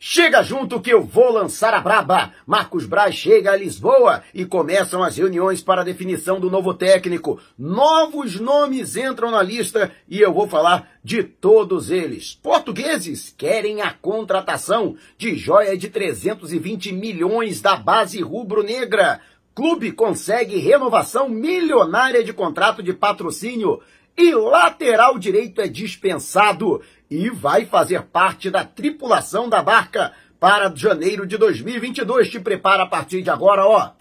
[0.00, 2.32] Chega junto que eu vou lançar a braba.
[2.46, 7.40] Marcos Braz chega a Lisboa e começam as reuniões para a definição do novo técnico.
[7.58, 12.32] Novos nomes entram na lista e eu vou falar de todos eles.
[12.40, 19.20] Portugueses querem a contratação de joia de 320 milhões da base rubro-negra.
[19.52, 23.80] Clube consegue renovação milionária de contrato de patrocínio
[24.18, 31.24] e lateral direito é dispensado e vai fazer parte da tripulação da barca para janeiro
[31.24, 32.28] de 2022.
[32.28, 33.92] Te prepara a partir de agora, ó.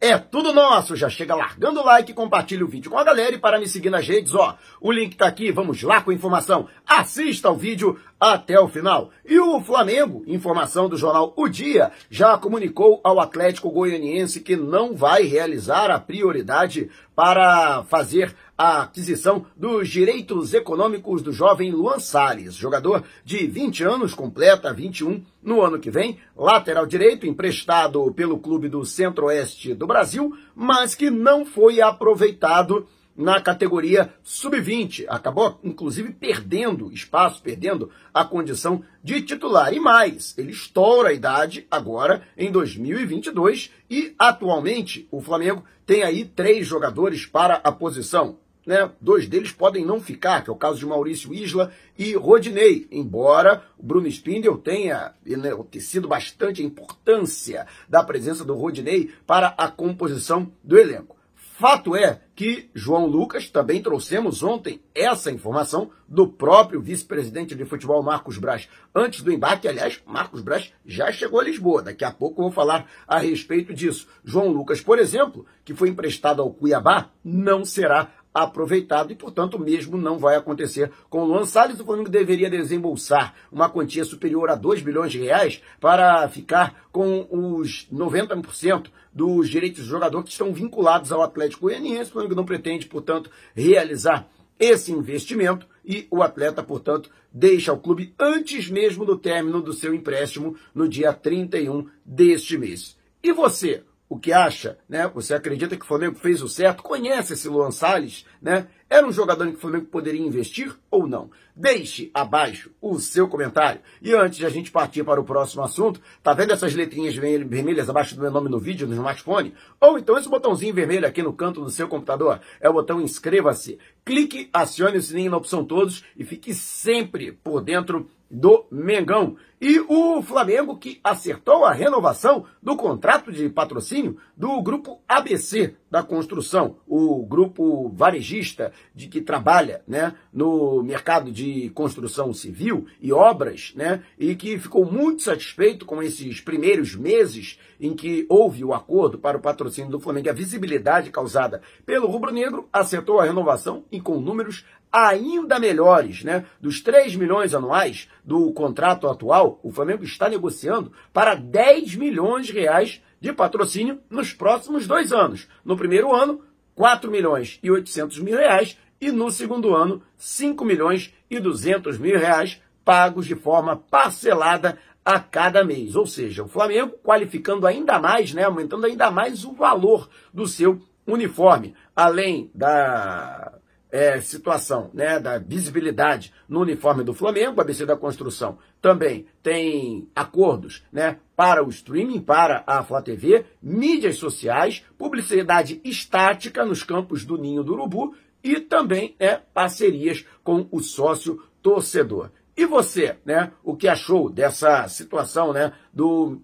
[0.00, 0.96] É tudo nosso.
[0.96, 3.90] Já chega largando o like, compartilha o vídeo com a galera e para me seguir
[3.90, 4.56] nas redes, ó.
[4.80, 6.68] O link tá aqui, vamos lá com a informação.
[6.84, 9.10] Assista ao vídeo até o final.
[9.24, 14.94] E o Flamengo, informação do jornal O Dia, já comunicou ao Atlético Goianiense que não
[14.94, 22.54] vai realizar a prioridade para fazer a aquisição dos direitos econômicos do jovem Luan Salles,
[22.54, 28.68] jogador de 20 anos, completa 21 no ano que vem, lateral direito, emprestado pelo clube
[28.68, 35.06] do Centro-Oeste do Brasil, mas que não foi aproveitado na categoria sub-20.
[35.08, 39.74] Acabou, inclusive, perdendo espaço, perdendo a condição de titular.
[39.74, 46.24] E mais, ele estoura a idade agora em 2022 e, atualmente, o Flamengo tem aí
[46.24, 48.38] três jogadores para a posição.
[48.66, 48.90] Né?
[49.00, 53.64] Dois deles podem não ficar, que é o caso de Maurício Isla e Rodinei, embora
[53.76, 59.68] o Bruno Spindel tenha né, tecido bastante a importância da presença do Rodinei para a
[59.68, 61.16] composição do elenco.
[61.62, 68.02] Fato é que João Lucas, também trouxemos ontem essa informação do próprio vice-presidente de futebol
[68.02, 69.68] Marcos Braz, antes do embarque.
[69.68, 71.82] Aliás, Marcos Braz já chegou a Lisboa.
[71.82, 74.08] Daqui a pouco eu vou falar a respeito disso.
[74.24, 79.96] João Lucas, por exemplo, que foi emprestado ao Cuiabá, não será aproveitado e, portanto, mesmo
[79.96, 81.80] não vai acontecer com o Luan Salles.
[81.80, 87.26] O Flamengo deveria desembolsar uma quantia superior a 2 bilhões de reais para ficar com
[87.30, 92.10] os 90% dos direitos do jogador que estão vinculados ao Atlético Goianiense.
[92.10, 94.28] O Flamengo não pretende, portanto, realizar
[94.58, 99.92] esse investimento e o atleta, portanto, deixa o clube antes mesmo do término do seu
[99.92, 102.96] empréstimo no dia 31 deste mês.
[103.22, 103.82] E você?
[104.12, 105.10] O que acha, né?
[105.14, 106.82] Você acredita que o Flamengo fez o certo?
[106.82, 108.66] Conhece esse Luan Salles, né?
[108.92, 111.30] Era um jogador em que o Flamengo poderia investir ou não?
[111.56, 113.80] Deixe abaixo o seu comentário.
[114.02, 117.88] E antes de a gente partir para o próximo assunto, tá vendo essas letrinhas vermelhas
[117.88, 119.54] abaixo do meu nome no vídeo, no smartphone?
[119.80, 122.38] Ou então esse botãozinho vermelho aqui no canto do seu computador?
[122.60, 123.78] É o botão inscreva-se.
[124.04, 129.36] Clique, acione o sininho na opção todos e fique sempre por dentro do Mengão.
[129.60, 136.02] E o Flamengo que acertou a renovação do contrato de patrocínio do grupo ABC da
[136.02, 143.72] construção, o grupo varejista de que trabalha, né, no mercado de construção civil e obras,
[143.74, 149.18] né, e que ficou muito satisfeito com esses primeiros meses em que houve o acordo
[149.18, 154.20] para o patrocínio do Flamengo, a visibilidade causada pelo rubro-negro, acertou a renovação e com
[154.20, 156.44] números ainda melhores, né?
[156.60, 162.52] Dos 3 milhões anuais do contrato atual, o Flamengo está negociando para 10 milhões de
[162.52, 165.48] reais de patrocínio nos próximos dois anos.
[165.64, 166.42] No primeiro ano,
[166.82, 172.18] 4 milhões e 800 mil reais e no segundo ano, 5 milhões e 200 mil
[172.18, 175.94] reais pagos de forma parcelada a cada mês.
[175.94, 180.82] Ou seja, o Flamengo qualificando ainda mais, né, aumentando ainda mais o valor do seu
[181.06, 183.52] uniforme, além da
[183.92, 190.82] é, situação né, da visibilidade no uniforme do Flamengo, ABC da Construção também tem acordos
[190.92, 197.38] né, para o streaming, para a Flá TV, mídias sociais, publicidade estática nos campos do
[197.38, 202.30] Ninho do Urubu e também é, parcerias com o sócio torcedor.
[202.56, 206.42] E você, né, o que achou dessa situação né, do,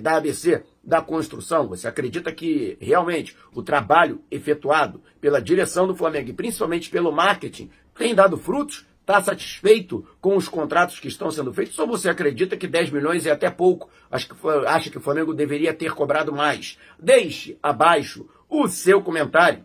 [0.00, 1.68] da ABC da construção?
[1.68, 7.68] Você acredita que realmente o trabalho efetuado pela direção do Flamengo e principalmente pelo marketing
[7.94, 8.86] tem dado frutos?
[9.10, 11.76] Está satisfeito com os contratos que estão sendo feitos?
[11.80, 13.90] Ou você acredita que 10 milhões é até pouco?
[14.08, 16.78] Que, acha que o Flamengo deveria ter cobrado mais?
[16.96, 19.64] Deixe abaixo o seu comentário.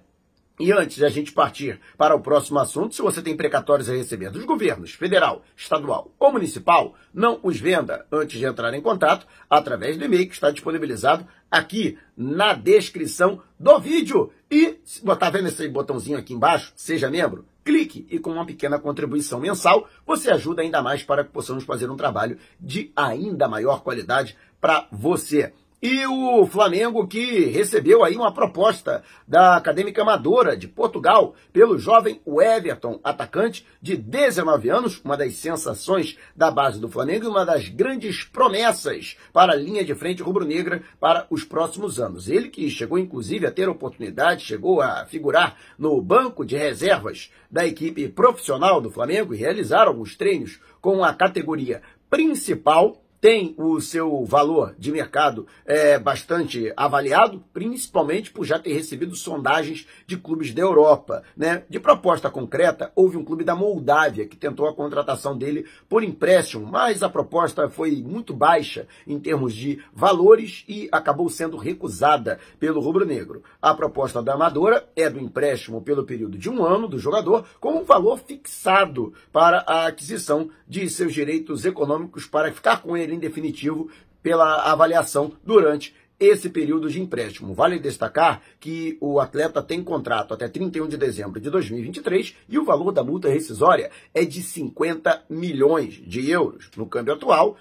[0.59, 3.94] E antes de a gente partir para o próximo assunto, se você tem precatórios a
[3.94, 9.27] receber dos governos federal, estadual ou municipal, não os venda antes de entrar em contato
[9.48, 14.31] através do e-mail que está disponibilizado aqui na descrição do vídeo.
[14.50, 18.79] E se botar vendo esse botãozinho aqui embaixo, seja membro, clique e com uma pequena
[18.79, 23.81] contribuição mensal, você ajuda ainda mais para que possamos fazer um trabalho de ainda maior
[23.81, 25.51] qualidade para você.
[25.88, 32.20] E o Flamengo que recebeu aí uma proposta da Acadêmica Amadora de Portugal pelo jovem
[32.26, 37.70] Everton, atacante de 19 anos, uma das sensações da base do Flamengo e uma das
[37.70, 42.30] grandes promessas para a linha de frente rubro-negra para os próximos anos.
[42.30, 47.64] Ele que chegou inclusive a ter oportunidade, chegou a figurar no banco de reservas da
[47.64, 54.23] equipe profissional do Flamengo e realizar alguns treinos com a categoria principal tem o seu
[54.25, 60.62] valor de mercado é, bastante avaliado, principalmente por já ter recebido sondagens de clubes da
[60.62, 61.23] Europa.
[61.35, 61.63] Né?
[61.69, 66.65] De proposta concreta, houve um clube da Moldávia que tentou a contratação dele por empréstimo,
[66.65, 72.81] mas a proposta foi muito baixa em termos de valores e acabou sendo recusada pelo
[72.81, 73.44] rubro-negro.
[73.62, 77.79] A proposta da Amadora é do empréstimo pelo período de um ano do jogador, com
[77.79, 83.19] um valor fixado para a aquisição de seus direitos econômicos para ficar com ele em
[83.19, 83.90] definitivo
[84.22, 87.54] pela avaliação durante esse período de empréstimo.
[87.54, 92.66] Vale destacar que o atleta tem contrato até 31 de dezembro de 2023 e o
[92.66, 96.69] valor da multa rescisória é de 50 milhões de euros.
[96.78, 97.57] No câmbio atual,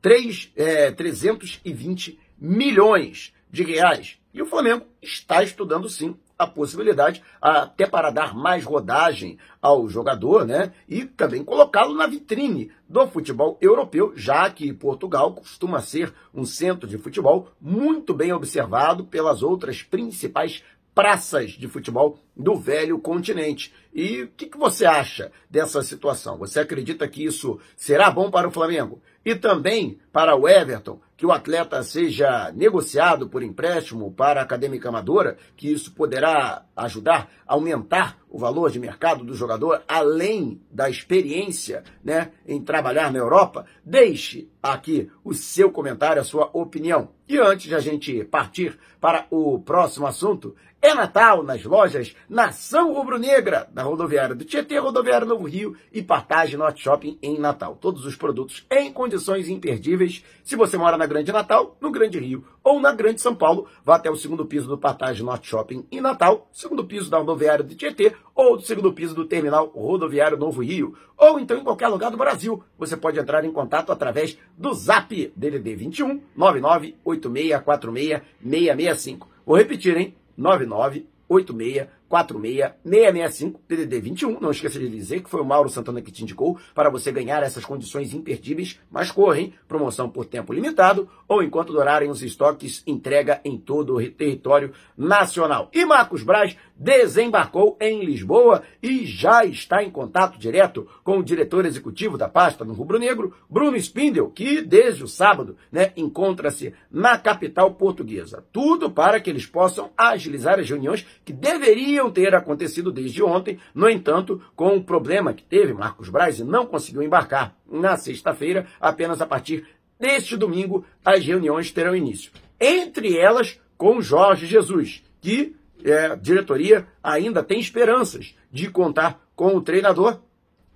[0.00, 4.18] 3, é, 320 milhões de reais.
[4.32, 10.46] E o Flamengo está estudando sim a possibilidade, até para dar mais rodagem ao jogador,
[10.46, 10.72] né?
[10.88, 16.88] E também colocá-lo na vitrine do futebol europeu, já que Portugal costuma ser um centro
[16.88, 20.62] de futebol muito bem observado pelas outras principais
[20.94, 23.74] praças de futebol do velho continente.
[23.92, 26.38] E o que, que, você acha dessa situação?
[26.38, 29.02] Você acredita que isso será bom para o Flamengo?
[29.24, 34.88] E também para o Everton, que o atleta seja negociado por empréstimo para a Acadêmica
[34.88, 40.88] Amadora, que isso poderá ajudar a aumentar o valor de mercado do jogador, além da
[40.88, 43.66] experiência né, em trabalhar na Europa?
[43.84, 47.10] Deixe aqui o seu comentário, a sua opinião.
[47.28, 52.92] E antes de a gente partir para o próximo assunto, é Natal nas lojas Nação
[52.92, 57.78] Rubro-Negra, na rodoviária do Tietê, rodoviária Novo Rio e Partage Norte Shopping em Natal.
[57.80, 60.22] Todos os produtos em condições imperdíveis.
[60.44, 63.96] Se você mora na Grande Natal, no Grande Rio ou na Grande São Paulo, vá
[63.96, 67.74] até o segundo piso do Partage Norte Shopping em Natal, segundo piso da rodoviária do
[67.74, 72.10] Tietê ou do segundo piso do terminal rodoviário Novo Rio, ou então em qualquer lugar
[72.10, 72.62] do Brasil.
[72.78, 79.28] Você pode entrar em contato através do Zap DDD 21 998646 665.
[79.46, 80.14] Vou repetir, hein?
[80.36, 84.40] 9986 466665 DDD 21.
[84.40, 87.42] Não esqueça de dizer que foi o Mauro Santana que te indicou para você ganhar
[87.42, 93.40] essas condições imperdíveis, mas correm, promoção por tempo limitado ou enquanto durarem os estoques, entrega
[93.44, 95.70] em todo o território nacional.
[95.72, 101.66] E Marcos Braz desembarcou em Lisboa e já está em contato direto com o diretor
[101.66, 107.18] executivo da pasta no Rubro Negro, Bruno Spindel, que desde o sábado né, encontra-se na
[107.18, 108.44] capital portuguesa.
[108.52, 113.90] Tudo para que eles possam agilizar as reuniões que deveriam ter acontecido desde ontem, no
[113.90, 119.20] entanto, com o problema que teve Marcos Braz e não conseguiu embarcar na sexta-feira, apenas
[119.20, 119.66] a partir
[119.98, 122.30] deste domingo as reuniões terão início.
[122.60, 125.54] Entre elas com Jorge Jesus, que
[125.84, 130.20] é, diretoria ainda tem esperanças de contar com o treinador.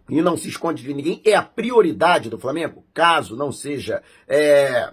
[0.08, 4.92] E não se esconde de ninguém, é a prioridade do Flamengo, caso não seja é,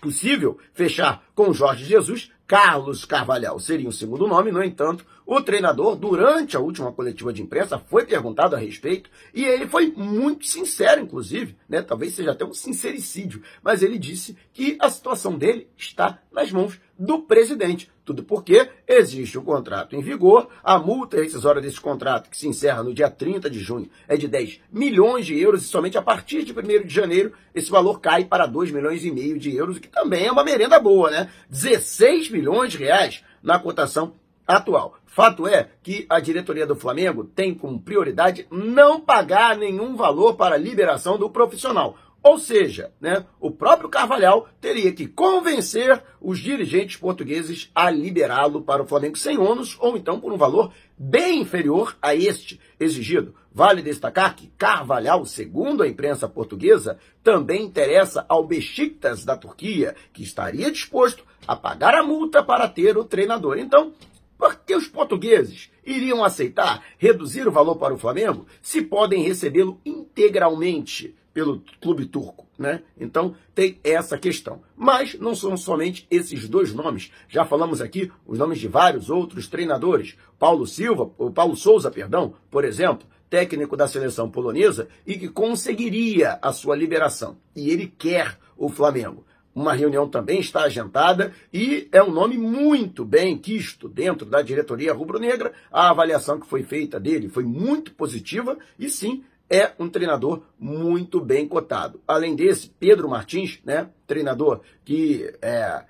[0.00, 5.96] possível fechar com Jorge Jesus, Carlos Carvalhal seria o segundo nome, no entanto, o treinador,
[5.96, 11.00] durante a última coletiva de imprensa, foi perguntado a respeito e ele foi muito sincero,
[11.00, 11.82] inclusive, né?
[11.82, 16.80] talvez seja até um sincericídio, mas ele disse que a situação dele está nas mãos
[16.98, 17.90] do presidente.
[18.04, 22.82] Tudo porque existe um contrato em vigor, a multa rescisória desse contrato, que se encerra
[22.82, 26.44] no dia 30 de junho, é de 10 milhões de euros e somente a partir
[26.44, 29.80] de 1 de janeiro esse valor cai para 2 milhões e meio de euros, o
[29.80, 31.30] que também é uma merenda boa, né?
[31.50, 34.14] 16 milhões de reais na cotação
[34.46, 34.96] atual.
[35.06, 40.56] Fato é que a diretoria do Flamengo tem como prioridade não pagar nenhum valor para
[40.56, 41.96] a liberação do profissional.
[42.26, 48.82] Ou seja, né, o próprio Carvalhal teria que convencer os dirigentes portugueses a liberá-lo para
[48.82, 53.32] o Flamengo sem ônus ou então por um valor bem inferior a este exigido.
[53.52, 60.24] Vale destacar que Carvalhal, segundo a imprensa portuguesa, também interessa ao Besiktas da Turquia, que
[60.24, 63.56] estaria disposto a pagar a multa para ter o treinador.
[63.56, 63.92] Então,
[64.36, 69.80] por que os portugueses iriam aceitar reduzir o valor para o Flamengo se podem recebê-lo
[69.86, 72.82] integralmente pelo clube turco, né?
[72.98, 74.62] Então tem essa questão.
[74.74, 77.12] Mas não são somente esses dois nomes.
[77.28, 80.16] Já falamos aqui os nomes de vários outros treinadores.
[80.38, 86.38] Paulo Silva, o Paulo Souza, perdão, por exemplo, técnico da seleção polonesa e que conseguiria
[86.40, 87.36] a sua liberação.
[87.54, 89.22] E ele quer o Flamengo.
[89.54, 94.94] uma reunião também está agendada e é um nome muito bem quisto dentro da diretoria
[94.94, 95.52] rubro-negra.
[95.70, 101.20] A avaliação que foi feita dele foi muito positiva e sim, é um treinador muito
[101.20, 102.00] bem cotado.
[102.06, 105.84] Além desse, Pedro Martins, né, treinador que é,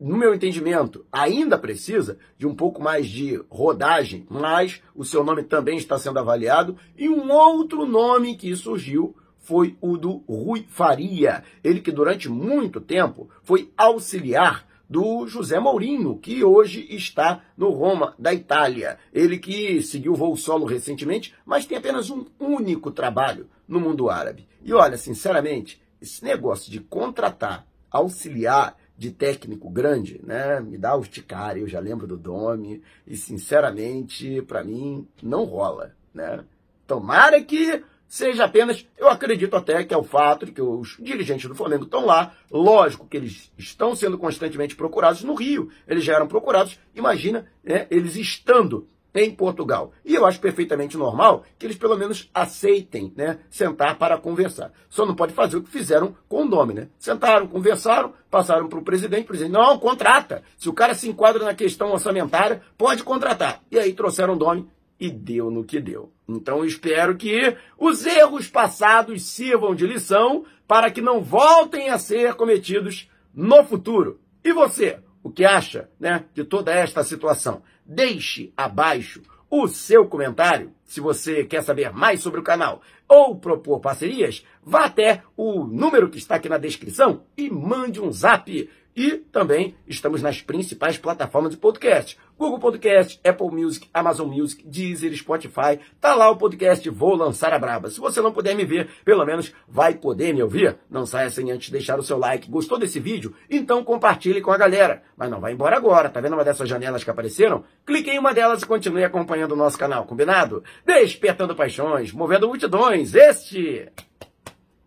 [0.00, 5.42] no meu entendimento, ainda precisa de um pouco mais de rodagem, mas o seu nome
[5.44, 6.76] também está sendo avaliado.
[6.96, 12.80] E um outro nome que surgiu foi o do Rui Faria, ele que durante muito
[12.80, 18.98] tempo foi auxiliar do José Mourinho, que hoje está no Roma, da Itália.
[19.10, 24.46] Ele que seguiu voo solo recentemente, mas tem apenas um único trabalho no mundo árabe.
[24.62, 30.60] E olha, sinceramente, esse negócio de contratar auxiliar de técnico grande, né?
[30.60, 35.96] Me dá o Ticari, eu já lembro do Domi, e sinceramente, para mim, não rola,
[36.12, 36.44] né?
[36.86, 37.82] Tomara que
[38.12, 41.84] seja apenas, eu acredito até que é o fato de que os dirigentes do Flamengo
[41.84, 46.78] estão lá, lógico que eles estão sendo constantemente procurados no Rio, eles já eram procurados,
[46.94, 49.92] imagina né, eles estando em Portugal.
[50.04, 54.72] E eu acho perfeitamente normal que eles pelo menos aceitem, né, sentar para conversar.
[54.90, 56.88] Só não pode fazer o que fizeram com o nome, né?
[56.98, 60.42] Sentaram, conversaram, passaram para o presidente, o presidente, não, contrata.
[60.58, 63.62] Se o cara se enquadra na questão orçamentária, pode contratar.
[63.70, 64.68] E aí trouxeram o nome
[65.02, 66.12] e deu no que deu.
[66.36, 72.34] Então espero que os erros passados sirvam de lição para que não voltem a ser
[72.34, 74.20] cometidos no futuro.
[74.44, 77.62] E você, o que acha, né, de toda esta situação?
[77.84, 80.72] Deixe abaixo o seu comentário.
[80.84, 86.08] Se você quer saber mais sobre o canal ou propor parcerias, vá até o número
[86.08, 88.70] que está aqui na descrição e mande um zap.
[88.94, 92.18] E também estamos nas principais plataformas de podcast.
[92.38, 95.78] Google Podcast, Apple Music, Amazon Music, Deezer, Spotify.
[96.00, 97.88] Tá lá o podcast Vou Lançar a Braba.
[97.88, 100.76] Se você não puder me ver, pelo menos vai poder me ouvir.
[100.90, 102.50] Não saia sem antes deixar o seu like.
[102.50, 103.34] Gostou desse vídeo?
[103.48, 105.02] Então compartilhe com a galera.
[105.16, 106.10] Mas não vai embora agora.
[106.10, 107.64] Tá vendo uma dessas janelas que apareceram?
[107.86, 110.62] Clique em uma delas e continue acompanhando o nosso canal, combinado?
[110.84, 113.14] Despertando paixões, movendo multidões.
[113.14, 113.88] Este